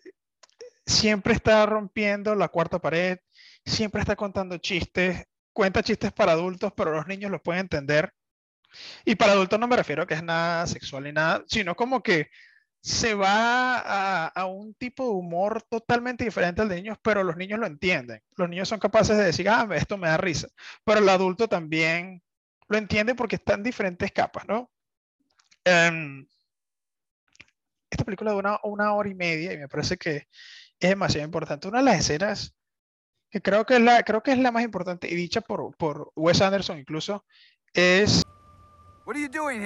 siempre 0.87 1.35
está 1.35 1.67
rompiendo 1.67 2.35
la 2.35 2.49
cuarta 2.49 2.81
pared, 2.81 3.19
siempre 3.65 4.01
está 4.01 4.17
contando 4.17 4.59
chistes, 4.59 5.25
cuenta 5.53 5.83
chistes 5.83 6.13
para 6.13 6.33
adultos, 6.33 6.73
pero 6.77 6.93
los 6.93 7.07
niños 7.07 7.31
los 7.31 7.43
pueden 7.43 7.63
entender. 7.63 8.13
Y 9.05 9.17
para 9.17 9.33
adultos 9.33 9.59
no 9.59 9.69
me 9.69 9.77
refiero 9.77 10.03
a 10.03 10.07
que 10.07 10.15
es 10.15 10.23
nada 10.23 10.67
sexual 10.67 11.05
ni 11.05 11.13
nada, 11.13 11.45
sino 11.47 11.75
como 11.75 12.03
que 12.03 12.31
se 12.83 13.15
va 13.15 13.79
a, 13.79 14.27
a, 14.27 14.47
un 14.47 14.75
tipo 14.75 15.05
de 15.05 15.11
humor 15.11 15.63
totalmente 15.63 16.25
diferente 16.25 16.63
al 16.63 16.69
de 16.69 16.75
niños, 16.77 16.99
pero 17.01 17.23
los 17.23 17.37
niños 17.37 17.61
lo 17.61 17.67
entienden. 17.67 18.21
Los 18.37 18.49
niños 18.49 18.69
son 18.69 18.81
capaces 18.81 19.17
de 19.17 19.25
decir, 19.25 19.49
ah, 19.49 19.69
esto 19.73 19.97
me 19.97 20.09
da 20.09 20.17
risa. 20.17 20.49
Pero 20.85 20.99
el 20.99 21.09
adulto 21.09 21.49
también 21.49 22.23
lo 22.69 22.77
entiende 22.77 23.15
porque 23.15 23.37
está 23.37 23.55
en 23.55 23.63
diferentes 23.63 24.11
capas, 24.11 24.49
¿no? 24.49 24.69
Um, 25.65 26.27
esta 27.89 28.05
película 28.05 28.33
dura 28.33 28.59
una 28.65 28.95
hora 28.95 29.09
y 29.09 29.15
media 29.15 29.53
y 29.53 29.59
me 29.59 29.69
parece 29.69 29.97
que 29.97 30.29
es 30.81 30.89
demasiado 30.89 31.25
importante. 31.25 31.69
Una 31.69 31.79
de 31.79 31.85
las 31.85 32.01
escenas 32.01 32.53
que 33.31 33.41
creo 33.41 33.65
que 33.65 33.77
es 33.77 33.81
la, 33.81 34.03
creo 34.03 34.25
que 34.25 34.33
es 34.33 34.39
la 34.39 34.51
más 34.51 34.65
importante 34.65 35.09
y 35.09 35.15
dicha 35.15 35.41
por, 35.41 35.77
por 35.77 36.11
Wes 36.17 36.41
Anderson 36.41 36.79
incluso 36.79 37.25
es... 37.75 38.25
What 39.07 39.15
are 39.15 39.23
you 39.23 39.29
doing? 39.29 39.63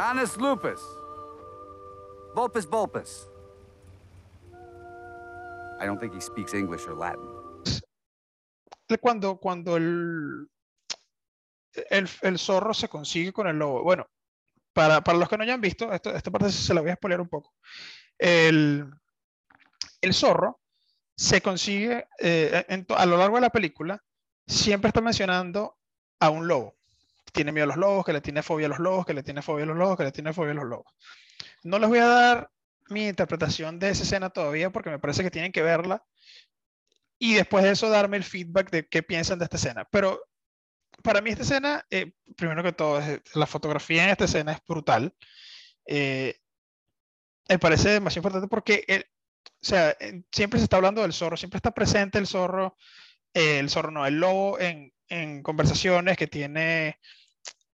Canis 0.00 0.38
lupus. 0.38 0.80
Vulpus 2.34 2.66
vulpus. 2.66 3.28
I 5.78 5.84
don't 5.84 6.00
think 6.00 6.14
he 6.14 6.20
speaks 6.22 6.54
English 6.54 6.86
or 6.88 6.96
Latin. 6.96 7.28
Cuando, 9.02 9.36
cuando 9.36 9.76
el, 9.76 10.48
el, 11.90 12.08
el 12.22 12.38
zorro 12.38 12.72
se 12.72 12.88
consigue 12.88 13.30
con 13.30 13.46
el 13.46 13.58
lobo. 13.58 13.82
Bueno, 13.82 14.06
para, 14.72 15.02
para 15.02 15.18
los 15.18 15.28
que 15.28 15.36
no 15.36 15.42
hayan 15.42 15.60
visto, 15.60 15.92
esto, 15.92 16.10
esta 16.14 16.30
parte 16.30 16.50
se 16.50 16.72
la 16.72 16.80
voy 16.80 16.90
a 16.90 16.94
spoiler 16.94 17.20
un 17.20 17.28
poco. 17.28 17.52
El, 18.16 18.90
el 20.00 20.14
zorro 20.14 20.60
se 21.14 21.42
consigue 21.42 22.08
eh, 22.18 22.64
en, 22.68 22.86
a 22.96 23.04
lo 23.04 23.18
largo 23.18 23.34
de 23.34 23.42
la 23.42 23.50
película, 23.50 24.02
siempre 24.46 24.88
está 24.88 25.02
mencionando 25.02 25.76
a 26.20 26.30
un 26.30 26.48
lobo. 26.48 26.79
Tiene 27.32 27.52
miedo 27.52 27.64
a 27.64 27.68
los 27.68 27.76
lobos, 27.76 28.04
que 28.04 28.12
le 28.12 28.20
tiene 28.20 28.42
fobia 28.42 28.66
a 28.66 28.70
los 28.70 28.78
lobos, 28.78 29.06
que 29.06 29.14
le 29.14 29.22
tiene 29.22 29.42
fobia 29.42 29.64
a 29.64 29.66
los 29.66 29.76
lobos, 29.76 29.96
que 29.96 30.04
le 30.04 30.12
tiene 30.12 30.32
fobia 30.32 30.52
a 30.52 30.54
los 30.54 30.64
lobos. 30.64 30.92
No 31.62 31.78
les 31.78 31.88
voy 31.88 31.98
a 31.98 32.06
dar 32.06 32.50
mi 32.88 33.06
interpretación 33.06 33.78
de 33.78 33.90
esa 33.90 34.02
escena 34.02 34.30
todavía 34.30 34.70
porque 34.70 34.90
me 34.90 34.98
parece 34.98 35.22
que 35.22 35.30
tienen 35.30 35.52
que 35.52 35.62
verla 35.62 36.04
y 37.18 37.34
después 37.34 37.62
de 37.64 37.70
eso 37.70 37.88
darme 37.88 38.16
el 38.16 38.24
feedback 38.24 38.70
de 38.70 38.88
qué 38.88 39.02
piensan 39.02 39.38
de 39.38 39.44
esta 39.44 39.56
escena. 39.56 39.86
Pero 39.90 40.22
para 41.02 41.20
mí 41.20 41.30
esta 41.30 41.42
escena, 41.42 41.86
eh, 41.90 42.12
primero 42.36 42.62
que 42.62 42.72
todo, 42.72 43.00
la 43.34 43.46
fotografía 43.46 44.04
en 44.04 44.10
esta 44.10 44.24
escena 44.24 44.52
es 44.52 44.60
brutal. 44.66 45.14
Eh, 45.86 46.36
me 47.48 47.58
parece 47.58 47.90
demasiado 47.90 48.20
importante 48.20 48.48
porque, 48.48 48.84
o 49.44 49.64
sea, 49.64 49.96
siempre 50.32 50.58
se 50.58 50.64
está 50.64 50.76
hablando 50.76 51.02
del 51.02 51.12
zorro, 51.12 51.36
siempre 51.36 51.58
está 51.58 51.72
presente 51.72 52.18
el 52.18 52.26
zorro, 52.26 52.76
eh, 53.34 53.58
el 53.58 53.70
zorro 53.70 53.90
no, 53.90 54.06
el 54.06 54.18
lobo 54.18 54.58
en, 54.58 54.92
en 55.10 55.42
conversaciones 55.42 56.16
que 56.16 56.26
tiene 56.26 56.98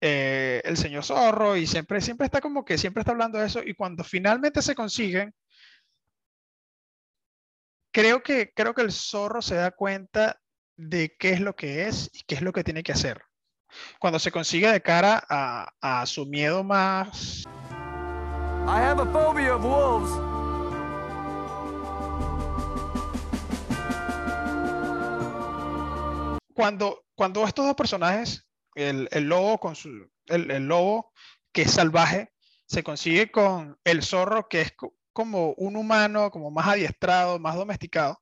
eh, 0.00 0.60
el 0.64 0.76
señor 0.76 1.04
zorro 1.04 1.56
y 1.56 1.66
siempre, 1.66 2.00
siempre 2.00 2.24
está 2.26 2.40
como 2.40 2.64
que 2.64 2.78
siempre 2.78 3.02
está 3.02 3.12
hablando 3.12 3.38
de 3.38 3.46
eso 3.46 3.62
y 3.62 3.74
cuando 3.74 4.02
finalmente 4.02 4.62
se 4.62 4.74
consiguen, 4.74 5.34
creo 7.92 8.22
que, 8.22 8.52
creo 8.54 8.74
que 8.74 8.82
el 8.82 8.92
zorro 8.92 9.40
se 9.40 9.54
da 9.54 9.70
cuenta 9.70 10.40
de 10.76 11.14
qué 11.18 11.30
es 11.30 11.40
lo 11.40 11.54
que 11.54 11.86
es 11.86 12.10
y 12.12 12.24
qué 12.24 12.34
es 12.34 12.42
lo 12.42 12.52
que 12.52 12.64
tiene 12.64 12.82
que 12.82 12.92
hacer. 12.92 13.22
Cuando 13.98 14.18
se 14.18 14.32
consigue 14.32 14.70
de 14.70 14.80
cara 14.80 15.22
a, 15.28 15.68
a 15.80 16.06
su 16.06 16.26
miedo 16.26 16.64
más... 16.64 17.44
I 18.68 18.80
have 18.80 19.00
a 19.00 19.06
phobia 19.06 19.54
of 19.54 19.62
wolves. 19.62 20.10
Cuando, 26.52 27.05
cuando 27.16 27.44
estos 27.44 27.66
dos 27.66 27.74
personajes, 27.74 28.46
el, 28.74 29.08
el 29.10 29.24
lobo 29.24 29.58
con 29.58 29.74
su, 29.74 29.88
el, 30.26 30.50
el, 30.50 30.68
lobo 30.68 31.12
que 31.50 31.62
es 31.62 31.72
salvaje, 31.72 32.32
se 32.66 32.84
consigue 32.84 33.30
con 33.30 33.78
el 33.84 34.02
zorro 34.02 34.48
que 34.48 34.60
es 34.60 34.74
como 35.12 35.52
un 35.54 35.76
humano, 35.76 36.30
como 36.30 36.50
más 36.50 36.68
adiestrado, 36.68 37.38
más 37.38 37.56
domesticado, 37.56 38.20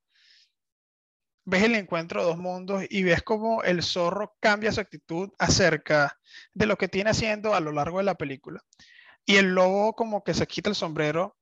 ves 1.45 1.65
el 1.65 1.75
encuentro 1.75 2.21
de 2.21 2.29
dos 2.29 2.39
mundos 2.39 2.85
y 2.89 3.03
ves 3.03 3.23
cómo 3.23 3.63
el 3.63 3.83
zorro 3.83 4.37
cambia 4.41 4.73
su 4.73 4.81
actitud 4.81 5.31
acerca 5.39 6.19
de 6.55 6.67
lo 6.67 6.77
que 6.77 6.89
tiene 6.89 7.11
haciendo 7.11 7.55
a 7.55 7.61
lo 7.61 7.73
largo 7.73 7.99
de 7.99 8.05
la 8.05 8.15
película. 8.15 8.63
Y 9.27 9.37
el 9.37 9.55
lobo 9.55 9.95
como 9.95 10.23
que 10.23 10.35
se 10.35 10.47
quita 10.47 10.71
el 10.71 10.77
sombrero 10.77 11.37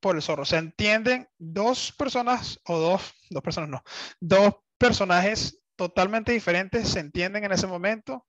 por 0.00 0.16
el 0.16 0.22
zorro. 0.22 0.44
Se 0.44 0.56
entienden 0.56 1.28
dos 1.38 1.92
personas, 1.92 2.60
o 2.64 2.78
dos, 2.78 3.14
dos 3.30 3.42
personas 3.42 3.70
no, 3.70 3.82
dos 4.20 4.56
personajes 4.78 5.57
totalmente 5.78 6.32
diferentes, 6.32 6.88
se 6.88 6.98
entienden 6.98 7.44
en 7.44 7.52
ese 7.52 7.68
momento, 7.68 8.26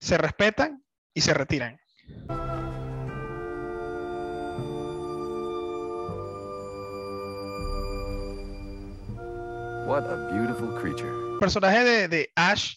se 0.00 0.16
respetan 0.16 0.84
y 1.12 1.20
se 1.20 1.34
retiran. 1.34 1.80
What 9.84 10.04
a 10.04 10.30
beautiful 10.32 10.80
creature. 10.80 11.08
El 11.08 11.38
personaje 11.40 11.82
de, 11.82 12.08
de 12.08 12.32
Ash, 12.36 12.76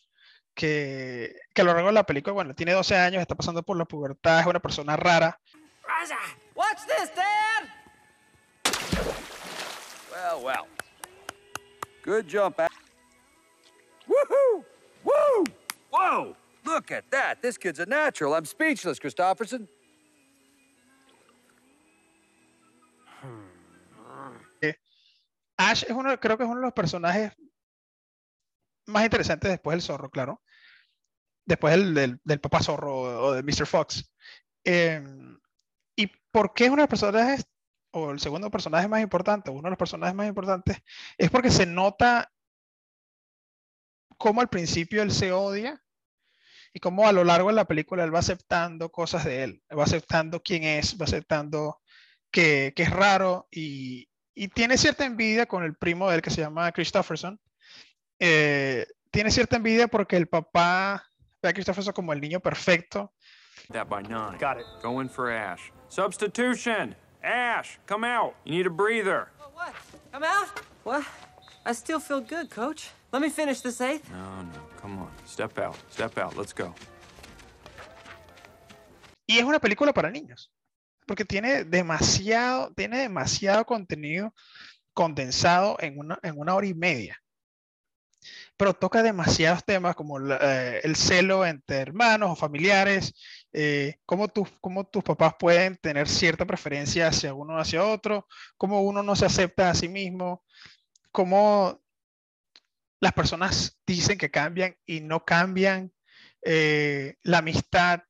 que, 0.56 1.36
que, 1.54 1.62
a 1.62 1.66
lo 1.66 1.74
largo 1.74 1.88
de 1.90 1.94
la 1.94 2.04
película, 2.04 2.34
bueno, 2.34 2.56
tiene 2.56 2.74
12 2.74 2.96
años, 2.96 3.22
está 3.22 3.36
pasando 3.36 3.62
por 3.62 3.78
la 3.78 3.86
pubertad, 3.86 4.40
es 4.40 4.48
una 4.48 4.60
persona 4.60 4.96
rara. 4.98 5.40
Raza, 5.84 6.18
watch 6.56 6.80
this, 6.88 7.12
Dad! 7.16 7.70
Well, 10.12 10.44
well. 10.44 10.68
Good 12.04 12.26
jump, 12.28 12.60
Ash. 12.60 12.89
Woohoo! 14.28 14.66
Woo! 15.04 15.44
Whoa! 15.92 16.36
Look 16.66 16.92
at 16.92 17.10
that. 17.12 17.42
This 17.42 17.58
kid's 17.58 17.80
a 17.80 17.86
natural. 17.86 18.34
I'm 18.34 18.46
speechless, 18.46 19.00
Christofferson. 19.00 19.68
Ash 25.60 25.84
es 25.84 25.92
uno, 25.92 26.18
creo 26.18 26.38
que 26.38 26.44
es 26.46 26.50
uno 26.50 26.62
de 26.62 26.68
los 26.68 26.74
personajes 26.74 27.34
más 28.88 29.04
interesantes 29.04 29.52
después 29.52 29.76
del 29.76 29.82
zorro, 29.82 30.10
claro. 30.10 30.42
Después 31.46 31.76
del, 31.76 31.94
del, 31.94 32.22
del 32.24 32.40
papá 32.40 32.64
zorro 32.64 32.96
o 33.02 33.34
de 33.34 33.44
Mr. 33.44 33.66
Fox. 33.66 34.10
Eh, 34.64 35.04
¿Y 35.98 36.08
por 36.32 36.54
qué 36.54 36.66
es 36.66 36.70
uno 36.70 36.78
de 36.78 36.84
los 36.84 36.90
personajes, 36.90 37.46
o 37.92 38.12
el 38.12 38.22
segundo 38.22 38.50
personaje 38.50 38.88
más 38.88 39.02
importante, 39.02 39.52
uno 39.52 39.64
de 39.64 39.72
los 39.72 39.78
personajes 39.78 40.16
más 40.16 40.30
importantes? 40.30 40.78
Es 41.18 41.30
porque 41.30 41.52
se 41.52 41.66
nota 41.66 42.32
cómo 44.20 44.42
al 44.42 44.50
principio 44.50 45.02
él 45.02 45.12
se 45.12 45.32
odia 45.32 45.82
y 46.74 46.80
cómo 46.80 47.08
a 47.08 47.12
lo 47.12 47.24
largo 47.24 47.48
de 47.48 47.56
la 47.56 47.66
película 47.66 48.04
él 48.04 48.14
va 48.14 48.20
aceptando 48.20 48.92
cosas 48.92 49.26
de 49.26 49.44
él, 49.44 49.64
va 49.76 49.84
aceptando 49.84 50.44
quién 50.44 50.64
es, 50.64 51.00
va 51.00 51.06
aceptando 51.06 51.82
que, 52.30 52.74
que 52.76 52.84
es 52.84 52.92
raro 52.92 53.48
y, 53.50 54.08
y 54.36 54.50
tiene 54.50 54.78
cierta 54.78 55.06
envidia 55.06 55.48
con 55.48 55.64
el 55.64 55.76
primo 55.76 56.10
de 56.10 56.18
él 56.18 56.22
que 56.22 56.30
se 56.30 56.42
llama 56.42 56.72
Christopherson. 56.72 57.40
Eh, 58.20 58.86
tiene 59.10 59.32
cierta 59.32 59.56
envidia 59.56 59.88
porque 59.88 60.18
el 60.18 60.28
papá 60.28 61.04
ve 61.42 61.50
a 61.50 61.54
Christopherson 61.54 61.94
como 61.94 62.14
el 62.14 62.22
niño 62.22 62.40
perfecto. 62.40 63.14
That 63.72 63.88
by 63.88 64.04
nine. 64.04 64.38
Got 64.40 64.60
it. 64.60 64.66
Going 64.82 65.10
for 65.10 65.32
Ash. 65.32 65.72
Substitution. 65.90 66.96
Ash, 67.24 67.78
come 67.86 68.06
out. 68.06 68.34
You 68.44 68.58
need 68.58 68.68
a 68.68 68.70
breather. 68.70 69.28
What? 69.54 69.74
Come 70.12 70.24
out? 70.24 70.48
What? 70.84 71.04
I 71.70 71.74
still 71.74 72.00
feel 72.00 72.22
good, 72.22 72.50
coach. 72.50 72.90
Let 73.14 73.22
me 73.22 73.30
finish 73.30 73.62
this 73.62 73.80
eighth. 73.80 74.10
No, 74.10 74.42
no. 74.42 74.60
Come 74.82 74.98
on. 75.04 75.12
Step 75.28 75.60
out. 75.60 75.78
Step 75.92 76.18
out. 76.18 76.36
Let's 76.36 76.52
go. 76.52 76.74
Y 79.28 79.38
es 79.38 79.44
una 79.44 79.60
película 79.60 79.94
para 79.94 80.10
niños 80.10 80.52
porque 81.06 81.26
tiene 81.26 81.66
demasiado, 81.66 82.74
tiene 82.74 83.00
demasiado 83.00 83.66
contenido 83.66 84.34
condensado 84.94 85.78
en 85.80 86.00
una, 86.00 86.20
en 86.24 86.40
una 86.40 86.56
hora 86.56 86.66
y 86.66 86.74
media. 86.74 87.22
Pero 88.58 88.74
toca 88.74 89.04
demasiados 89.04 89.64
temas 89.64 89.96
como 89.96 90.20
eh, 90.20 90.82
el 90.84 90.96
celo 90.96 91.46
entre 91.46 91.78
hermanos 91.78 92.32
o 92.32 92.36
familiares, 92.36 93.14
eh, 93.54 93.98
cómo, 94.08 94.28
tu, 94.28 94.48
cómo 94.60 94.86
tus 94.86 95.04
papás 95.04 95.36
pueden 95.40 95.78
tener 95.78 96.08
cierta 96.08 96.46
preferencia 96.46 97.08
hacia 97.08 97.34
uno 97.34 97.56
o 97.56 97.60
hacia 97.60 97.86
otro, 97.86 98.28
cómo 98.58 98.82
uno 98.82 99.04
no 99.04 99.16
se 99.16 99.26
acepta 99.26 99.70
a 99.70 99.76
sí 99.76 99.88
mismo, 99.88 100.44
cómo 101.12 101.82
las 103.02 103.14
personas 103.14 103.80
dicen 103.88 104.18
que 104.18 104.32
cambian 104.32 104.76
y 104.86 105.02
no 105.02 105.24
cambian, 105.26 105.94
eh, 106.44 107.16
la 107.24 107.40
amistad, 107.40 108.02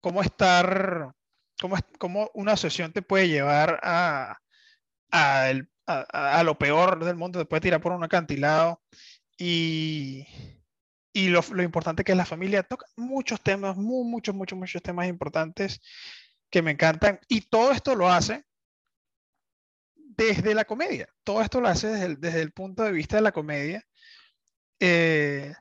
cómo 0.00 0.22
estar 0.22 1.14
cómo, 1.60 1.76
cómo 1.98 2.30
una 2.34 2.56
sesión 2.56 2.92
te 2.92 3.02
puede 3.02 3.28
llevar 3.28 3.78
a, 3.82 4.38
a, 5.10 5.52
a, 5.86 6.42
lo 6.42 6.58
peor 6.58 7.04
del 7.04 7.16
mundo, 7.16 7.38
te 7.38 7.44
puede 7.44 7.60
tirar 7.60 7.80
por 7.80 7.92
un 7.92 8.04
acantilado 8.04 8.82
y, 9.38 10.26
y 11.12 11.28
lo, 11.28 11.40
lo, 11.52 11.62
importante 11.62 12.04
que 12.04 12.12
es 12.12 12.18
la 12.18 12.26
familia. 12.26 12.62
Toca 12.62 12.86
muchos 12.96 13.40
temas, 13.40 13.76
muy, 13.76 14.04
muchos, 14.04 14.34
muchos, 14.34 14.58
muchos 14.58 14.82
temas 14.82 15.08
importantes 15.08 15.80
que 16.50 16.62
me 16.62 16.72
encantan 16.72 17.20
y 17.28 17.42
todo 17.42 17.72
esto 17.72 17.94
lo 17.94 18.10
hace 18.10 18.44
desde 20.16 20.54
la 20.54 20.64
comedia. 20.64 21.08
Todo 21.24 21.42
esto 21.42 21.60
lo 21.60 21.68
hace 21.68 21.88
desde 22.16 22.42
el, 22.42 22.52
punto 22.52 22.82
de 22.82 22.92
vista 22.92 23.16
de 23.16 23.22
la 23.22 23.32
comedia. 23.32 23.84
Eh, 24.80 25.52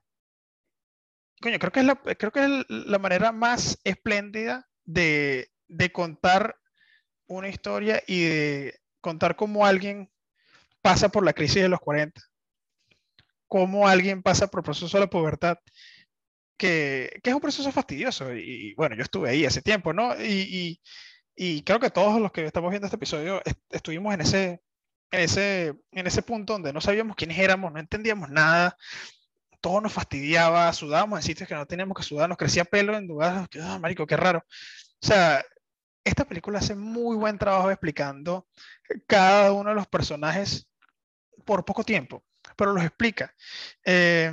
coño, 1.42 1.60
creo 1.60 1.72
que 1.72 1.80
es 1.82 1.86
la, 1.86 1.96
creo 1.96 2.32
que 2.32 2.44
es 2.44 2.66
la 2.70 3.00
manera 3.00 3.32
más 3.32 3.80
espléndida 3.84 4.68
de, 4.84 5.50
contar 5.94 6.58
una 7.28 7.50
historia 7.50 8.02
y 8.08 8.24
de 8.24 8.80
contar 9.00 9.36
cómo 9.36 9.66
alguien 9.66 10.12
pasa 10.82 11.10
por 11.10 11.24
la 11.24 11.34
crisis 11.34 11.62
de 11.62 11.70
los 11.70 11.80
40, 11.80 12.22
cómo 13.48 13.88
alguien 13.88 14.22
pasa 14.24 14.48
por 14.48 14.60
el 14.60 14.66
proceso 14.66 14.98
de 14.98 15.02
la 15.06 15.10
pubertad, 15.10 15.58
que, 16.58 17.20
que 17.24 17.30
es 17.30 17.34
un 17.36 17.42
proceso 17.42 17.72
fastidioso. 17.72 18.34
Y, 18.34 18.74
bueno, 18.76 18.96
yo 18.96 19.04
estuve 19.04 19.30
ahí 19.30 19.46
hace 19.46 19.62
tiempo, 19.62 19.94
¿no? 19.94 20.14
Y, 20.22 20.82
y, 21.44 21.64
creo 21.64 21.80
que 21.80 21.90
todos 21.90 22.22
los 22.22 22.32
que 22.32 22.46
estamos 22.46 22.70
viendo 22.70 22.86
este 22.86 22.98
episodio 22.98 23.42
est 23.44 23.58
estuvimos 23.72 24.14
en 24.14 24.22
ese, 24.22 24.62
en, 25.10 25.22
ese, 25.22 25.74
en 25.92 26.06
ese 26.06 26.22
punto 26.22 26.54
donde 26.54 26.72
no 26.72 26.82
sabíamos 26.82 27.16
quiénes 27.16 27.40
éramos, 27.40 27.74
no 27.74 27.80
entendíamos 27.80 28.30
nada, 28.30 28.78
todo 29.60 29.82
nos 29.82 29.92
fastidiaba, 29.92 30.72
sudábamos 30.72 31.18
en 31.18 31.24
sitios 31.24 31.50
que 31.50 31.56
no 31.56 31.66
teníamos 31.66 31.98
que 31.98 32.04
sudar, 32.04 32.30
nos 32.30 32.38
crecía 32.38 32.64
pelo 32.64 32.96
en 32.96 33.08
lugares, 33.08 33.50
ah, 33.60 33.80
marico, 33.80 34.06
qué 34.06 34.18
raro. 34.18 34.46
O 35.02 35.08
sea, 35.08 35.44
esta 36.04 36.26
película 36.26 36.60
hace 36.60 36.76
muy 36.76 37.18
buen 37.18 37.40
trabajo 37.40 37.72
explicando 37.72 38.48
cada 39.08 39.52
uno 39.52 39.72
de 39.72 39.76
los 39.78 39.88
personajes 39.88 40.70
por 41.44 41.66
poco 41.66 41.84
tiempo, 41.84 42.24
pero 42.56 42.72
los 42.72 42.84
explica. 42.84 43.34
Eh, 43.84 44.32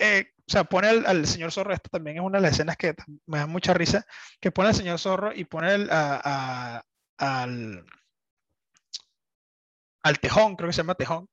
eh, 0.00 0.32
o 0.50 0.52
sea, 0.52 0.64
pone 0.64 0.88
al, 0.88 1.26
señor 1.28 1.52
Zorro, 1.52 1.72
esto 1.72 1.90
también 1.90 2.16
es 2.16 2.22
una 2.24 2.38
de 2.38 2.42
las 2.42 2.54
escenas 2.54 2.76
que 2.76 2.96
me 3.26 3.38
da 3.38 3.46
mucha 3.46 3.72
risa, 3.72 4.04
que 4.40 4.50
pone 4.50 4.70
al 4.70 4.74
señor 4.74 4.98
Zorro 4.98 5.32
y 5.32 5.44
pone 5.44 5.70
al, 5.70 6.82
al 10.02 10.18
tejón, 10.20 10.56
creo 10.56 10.68
que 10.68 10.72
se 10.72 10.78
llama 10.78 10.96
tejón, 10.96 11.28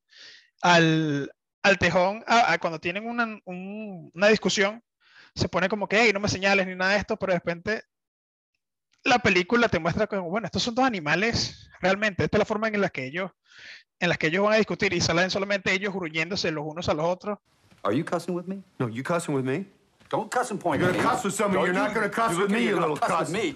al, 0.62 1.32
al 1.64 1.80
tejón, 1.80 2.24
cuando 2.62 2.80
tienen 2.80 3.08
una, 3.10 3.40
un, 3.46 4.12
una, 4.14 4.28
discusión, 4.28 4.84
se 5.34 5.50
pone 5.50 5.68
como 5.68 5.88
que, 5.88 6.00
hey, 6.00 6.12
no 6.14 6.20
me 6.20 6.30
señales 6.30 6.68
ni 6.68 6.76
nada 6.76 6.92
de 6.92 7.00
esto, 7.00 7.18
pero 7.18 7.34
de 7.34 7.40
repente 7.40 7.86
la 9.04 9.18
película 9.18 9.68
te 9.68 9.80
muestra 9.80 10.06
como, 10.06 10.30
bueno, 10.30 10.46
estos 10.46 10.62
son 10.62 10.76
dos 10.76 10.86
animales, 10.86 11.72
realmente, 11.82 12.24
esta 12.24 12.38
es 12.38 12.40
la 12.40 12.46
forma 12.46 12.68
en 12.68 12.82
la 12.82 12.90
que 12.90 13.08
ellos, 13.08 13.32
en 14.00 14.10
la 14.10 14.16
que 14.16 14.28
ellos 14.28 14.44
van 14.44 14.54
a 14.54 14.58
discutir 14.58 14.94
y 14.94 15.02
salen 15.02 15.32
solamente 15.32 15.74
ellos 15.74 15.92
gruñéndose 15.92 16.52
los 16.52 16.66
unos 16.68 16.88
a 16.88 16.94
los 16.94 17.06
otros. 17.08 17.40
Are 17.88 17.94
you 17.94 18.03
cussing 18.03 18.34
with 18.34 18.50
me? 18.50 18.62
No, 18.82 18.89
you 18.89 19.01
cussing 19.01 19.34
with 19.34 19.46
me? 19.46 19.65
Don't 20.10 20.29
cuss 20.29 20.51
and 20.51 20.60
point 20.60 20.82
You're 20.82 20.91
gonna 20.91 21.01
me. 21.01 21.10
cuss 21.10 21.24
with 21.24 21.34
somebody. 21.34 21.63
You're 21.63 21.74
not 21.74 21.94
gonna 21.94 22.10
cuss 22.10 22.36
with 22.36 22.51
me, 22.51 22.65
you 22.65 22.77
little 22.77 22.98
cuss. 22.98 23.29
With 23.29 23.41
me. 23.41 23.56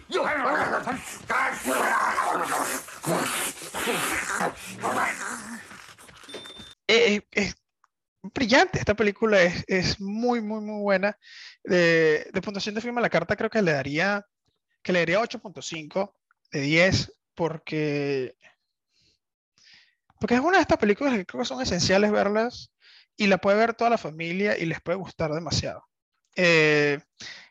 Es, 6.88 7.22
es, 7.32 7.56
brillante, 8.22 8.80
esta 8.80 8.94
película 8.94 9.42
es, 9.42 9.66
es, 9.68 10.00
muy, 10.00 10.40
muy, 10.40 10.62
muy 10.62 10.82
buena. 10.82 11.18
De, 11.66 12.30
de 12.34 12.42
puntuación 12.42 12.74
de 12.76 12.80
film 12.80 12.98
a 13.00 13.02
la 13.02 13.10
carta 13.10 13.36
creo 13.36 13.50
que 13.50 13.62
le 13.62 13.74
daría, 13.74 14.26
que 14.82 14.94
le 14.94 15.00
daría 15.00 15.20
8.5 15.20 16.14
de 16.54 16.62
10 16.62 17.14
porque, 17.36 18.38
porque 20.22 20.36
es 20.36 20.42
una 20.42 20.58
de 20.58 20.62
estas 20.62 20.78
películas 20.78 21.16
que 21.16 21.26
creo 21.26 21.42
que 21.42 21.48
son 21.48 21.62
esenciales 21.62 22.12
verlas 22.12 22.71
y 23.22 23.28
la 23.28 23.38
puede 23.38 23.56
ver 23.56 23.76
toda 23.76 23.92
la 23.92 24.00
familia 24.00 24.58
y 24.58 24.66
les 24.66 24.82
puede 24.82 24.98
gustar 24.98 25.32
demasiado. 25.32 25.86
Eh, 26.36 26.98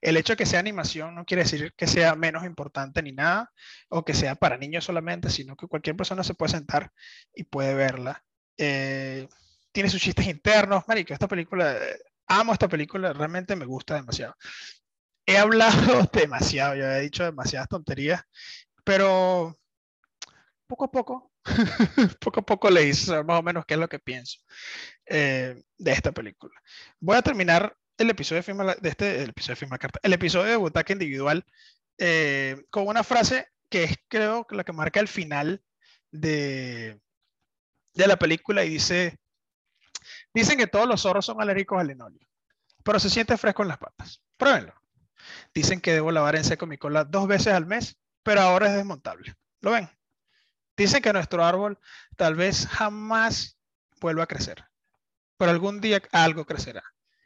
el 0.00 0.16
hecho 0.16 0.32
de 0.32 0.36
que 0.38 0.44
sea 0.44 0.58
animación 0.58 1.14
no 1.14 1.24
quiere 1.24 1.44
decir 1.44 1.72
que 1.76 1.86
sea 1.86 2.16
menos 2.16 2.44
importante 2.44 3.00
ni 3.04 3.12
nada, 3.12 3.52
o 3.88 4.04
que 4.04 4.12
sea 4.12 4.35
para 4.35 4.59
niños 4.59 4.85
solamente, 4.85 5.30
sino 5.30 5.54
que 5.54 5.68
cualquier 5.68 5.94
persona 5.94 6.24
se 6.24 6.35
puede 6.35 6.50
sentar 6.50 6.90
y 7.33 7.44
puede 7.44 7.74
verla. 7.74 8.24
Eh, 8.59 9.28
tiene 9.70 9.88
sus 9.88 10.02
chistes 10.02 10.26
internos, 10.26 10.83
marico, 10.88 11.14
esta 11.14 11.28
película, 11.28 11.78
amo 12.26 12.52
esta 12.52 12.66
película, 12.66 13.12
realmente 13.12 13.54
me 13.54 13.64
gusta 13.64 13.94
demasiado. 13.94 14.35
He 15.24 15.38
hablado 15.38 15.70
demasiado, 16.12 16.74
ya 16.74 16.98
he 16.98 17.02
dicho 17.02 17.22
demasiadas 17.22 17.68
tonterías, 17.68 18.22
pero 18.83 19.56
poco 20.66 20.87
a 20.87 20.90
poco, 20.90 21.33
poco 22.20 22.40
a 22.40 22.42
poco 22.44 22.70
le 22.70 22.88
hice 22.88 23.22
más 23.22 23.38
o 23.38 23.42
menos 23.44 23.64
qué 23.66 23.74
es 23.74 23.80
lo 23.80 23.88
que 23.88 24.00
pienso 24.00 24.40
eh, 25.11 25.61
de 25.77 25.90
esta 25.90 26.12
película. 26.12 26.55
Voy 27.01 27.16
a 27.16 27.23
terminar 27.23 27.77
el 27.99 28.11
episodio 28.11 28.38
de 28.38 28.42
Firma, 28.44 28.77
de 28.77 28.88
este, 28.88 29.25
episodio 29.25 29.55
de 29.55 29.59
Firma 29.59 29.79
Carta, 29.79 29.99
el 30.05 30.12
episodio 30.12 30.53
de 30.53 30.57
Butaca 30.57 30.92
Individual, 30.92 31.44
eh, 31.99 32.64
con 32.70 32.87
una 32.87 33.03
frase 33.03 33.49
que 33.68 33.85
es 33.85 33.96
creo 34.07 34.46
la 34.51 34.62
que 34.62 34.73
marca 34.73 35.01
el 35.01 35.09
final 35.09 35.64
de, 36.12 37.01
de 37.92 38.07
la 38.07 38.16
película 38.16 38.64
y 38.64 38.68
dice, 38.68 39.18
dicen 40.33 40.57
que 40.57 40.68
todos 40.68 40.87
los 40.87 41.03
zorros 41.03 41.27
son 41.27 41.42
alérgicos 41.42 41.81
al 41.81 41.88
linoleo, 41.88 42.29
pero 42.85 43.01
se 43.01 43.11
siente 43.11 43.37
fresco 43.37 43.62
en 43.62 43.68
las 43.68 43.79
patas. 43.79 44.23
Pruébenlo. 44.37 44.75
Dicen 45.53 45.81
que 45.81 45.92
debo 45.92 46.12
lavar 46.12 46.37
en 46.37 46.44
seco 46.44 46.66
mi 46.66 46.79
cola 46.79 47.03
dos 47.03 47.27
veces 47.27 47.53
al 47.53 47.66
mes, 47.66 47.99
pero 48.23 48.42
ahora 48.42 48.68
es 48.68 48.75
desmontable. 48.75 49.35
¿Lo 49.61 49.73
ven? 49.73 49.90
Dicen 50.77 51.03
que 51.03 51.12
nuestro 51.12 51.44
árbol 51.44 51.81
tal 52.16 52.37
vez 52.37 52.68
jamás 52.68 53.59
vuelva 54.01 54.23
a 54.23 54.29
crecer, 54.29 54.69
pero 55.40 55.53
algún 55.53 55.81
día 55.81 56.03
algo 56.12 56.44
crecerá. 56.44 56.83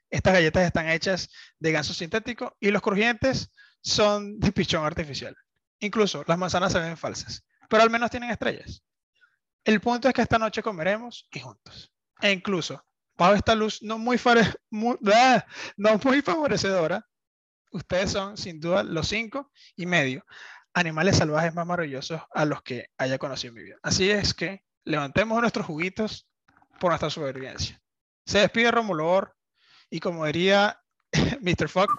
Estas 0.09 0.35
galletas 0.35 0.63
están 0.63 0.89
hechas 0.89 1.31
de 1.59 1.73
ganso 1.73 1.93
sintético 1.93 2.57
y 2.61 2.71
los 2.71 2.81
crujientes 2.81 3.51
son 3.81 4.39
de 4.39 4.53
pichón 4.53 4.85
artificial. 4.85 5.37
Incluso 5.81 6.23
las 6.29 6.39
manzanas 6.39 6.71
se 6.71 6.79
ven 6.79 6.97
falsas, 6.97 7.45
pero 7.69 7.83
al 7.83 7.91
menos 7.91 8.13
tienen 8.13 8.31
estrellas. 8.31 8.85
El 9.65 9.81
punto 9.81 10.07
es 10.07 10.15
que 10.15 10.23
esta 10.23 10.39
noche 10.39 10.63
comeremos 10.63 11.27
y 11.33 11.41
juntos. 11.41 11.93
E 12.21 12.31
incluso, 12.31 12.87
bajo 13.17 13.35
esta 13.35 13.57
luz 13.57 13.83
no 13.83 13.99
muy, 13.99 14.21
muy, 14.71 14.97
ah, 15.13 15.45
no 15.77 15.99
muy 16.05 16.23
favorecedora, 16.23 17.05
ustedes 17.73 18.13
son 18.13 18.37
sin 18.37 18.61
duda 18.61 18.85
los 18.85 19.09
cinco 19.09 19.51
y 19.75 19.87
medio 19.87 20.25
animales 20.73 21.17
salvajes 21.17 21.53
más 21.53 21.67
maravillosos 21.67 22.21
a 22.33 22.45
los 22.45 22.63
que 22.63 22.91
haya 22.97 23.19
conocido 23.19 23.49
en 23.51 23.55
mi 23.57 23.65
vida. 23.65 23.77
Así 23.83 24.09
es 24.09 24.35
que 24.35 24.63
levantemos 24.85 25.41
nuestros 25.41 25.67
juguitos 25.67 26.29
por 26.79 26.91
nuestra 26.91 27.11
supervivencia. 27.11 27.81
Se 28.27 28.39
despide 28.39 28.71
Romulo 28.71 29.35
y 29.91 30.01
como 30.01 30.27
diría 30.27 30.81
Mr. 31.41 31.69
Fox, 31.69 31.93